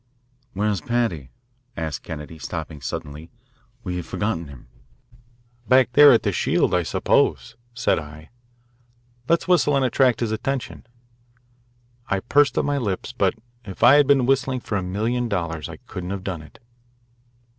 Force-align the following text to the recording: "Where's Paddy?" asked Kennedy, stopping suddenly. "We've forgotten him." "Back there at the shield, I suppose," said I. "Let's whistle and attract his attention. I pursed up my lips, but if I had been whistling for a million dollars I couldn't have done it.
"Where's 0.53 0.81
Paddy?" 0.81 1.29
asked 1.77 2.01
Kennedy, 2.01 2.39
stopping 2.39 2.81
suddenly. 2.81 3.29
"We've 3.83 4.03
forgotten 4.03 4.47
him." 4.47 4.67
"Back 5.67 5.91
there 5.93 6.11
at 6.11 6.23
the 6.23 6.31
shield, 6.31 6.73
I 6.73 6.81
suppose," 6.81 7.55
said 7.75 7.99
I. 7.99 8.31
"Let's 9.29 9.47
whistle 9.47 9.75
and 9.75 9.85
attract 9.85 10.21
his 10.21 10.31
attention. 10.31 10.87
I 12.07 12.19
pursed 12.19 12.57
up 12.57 12.65
my 12.65 12.79
lips, 12.79 13.11
but 13.13 13.35
if 13.63 13.83
I 13.83 13.97
had 13.97 14.07
been 14.07 14.25
whistling 14.25 14.61
for 14.61 14.75
a 14.75 14.81
million 14.81 15.29
dollars 15.29 15.69
I 15.69 15.77
couldn't 15.85 16.09
have 16.09 16.23
done 16.23 16.41
it. 16.41 16.57